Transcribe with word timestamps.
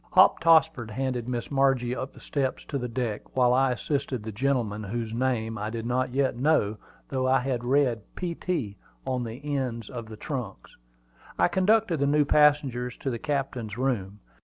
Hop 0.13 0.39
Tossford 0.39 0.89
handed 0.89 1.27
Miss 1.29 1.51
Margie 1.51 1.95
up 1.95 2.11
the 2.13 2.19
steps 2.19 2.65
to 2.65 2.79
the 2.79 2.87
deck, 2.87 3.21
while 3.37 3.53
I 3.53 3.71
assisted 3.73 4.23
the 4.23 4.31
gentleman, 4.31 4.83
whose 4.85 5.13
name 5.13 5.59
I 5.59 5.69
did 5.69 5.85
not 5.85 6.09
yet 6.09 6.35
know, 6.35 6.77
though 7.09 7.27
I 7.27 7.39
had 7.41 7.63
read 7.63 8.01
"P. 8.15 8.33
T." 8.33 8.77
on 9.05 9.23
the 9.25 9.39
ends 9.57 9.91
of 9.91 10.07
the 10.07 10.17
trunks. 10.17 10.75
I 11.37 11.47
conducted 11.47 11.99
the 11.99 12.07
new 12.07 12.25
passengers 12.25 12.97
to 12.97 13.11
the 13.11 13.19
captain's 13.19 13.77
room. 13.77 14.21